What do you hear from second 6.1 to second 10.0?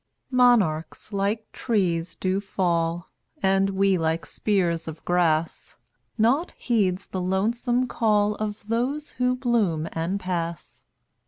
Nought heeds the lonesome call Of those who bloom